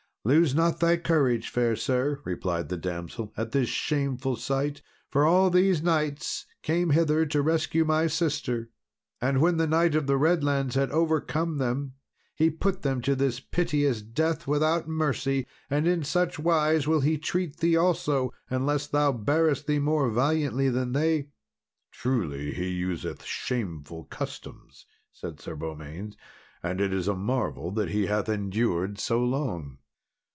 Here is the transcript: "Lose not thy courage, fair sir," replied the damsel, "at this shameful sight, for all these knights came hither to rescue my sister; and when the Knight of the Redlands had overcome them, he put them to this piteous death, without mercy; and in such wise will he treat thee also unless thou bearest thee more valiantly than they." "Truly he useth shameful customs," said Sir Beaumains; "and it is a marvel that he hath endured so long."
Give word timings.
"Lose 0.23 0.53
not 0.53 0.79
thy 0.79 0.97
courage, 0.97 1.49
fair 1.49 1.75
sir," 1.75 2.21
replied 2.25 2.69
the 2.69 2.77
damsel, 2.77 3.33
"at 3.35 3.53
this 3.53 3.69
shameful 3.69 4.35
sight, 4.35 4.83
for 5.09 5.25
all 5.25 5.49
these 5.49 5.81
knights 5.81 6.45
came 6.61 6.91
hither 6.91 7.25
to 7.25 7.41
rescue 7.41 7.83
my 7.83 8.05
sister; 8.05 8.69
and 9.19 9.41
when 9.41 9.57
the 9.57 9.65
Knight 9.65 9.95
of 9.95 10.05
the 10.05 10.17
Redlands 10.17 10.75
had 10.75 10.91
overcome 10.91 11.57
them, 11.57 11.93
he 12.35 12.51
put 12.51 12.83
them 12.83 13.01
to 13.01 13.15
this 13.15 13.39
piteous 13.39 14.03
death, 14.03 14.45
without 14.45 14.87
mercy; 14.87 15.47
and 15.71 15.87
in 15.87 16.03
such 16.03 16.37
wise 16.37 16.85
will 16.87 17.01
he 17.01 17.17
treat 17.17 17.57
thee 17.57 17.75
also 17.75 18.31
unless 18.47 18.85
thou 18.85 19.11
bearest 19.11 19.65
thee 19.65 19.79
more 19.79 20.11
valiantly 20.11 20.69
than 20.69 20.91
they." 20.91 21.29
"Truly 21.91 22.53
he 22.53 22.69
useth 22.69 23.23
shameful 23.23 24.03
customs," 24.03 24.85
said 25.11 25.39
Sir 25.39 25.55
Beaumains; 25.55 26.15
"and 26.61 26.79
it 26.79 26.93
is 26.93 27.07
a 27.07 27.15
marvel 27.15 27.71
that 27.71 27.89
he 27.89 28.05
hath 28.05 28.29
endured 28.29 28.99
so 28.99 29.19
long." 29.23 29.79